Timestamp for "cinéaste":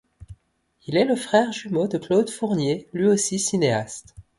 3.37-4.15